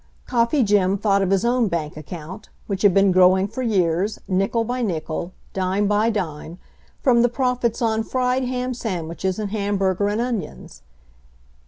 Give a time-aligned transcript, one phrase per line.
[0.25, 4.17] Coffee Jim thought of his own bank ac count, which had been growing for years,
[4.27, 6.57] nickel by nickel, dime by dime,
[7.03, 10.81] from the profits on fried ham sandwiches and hamburger and onions.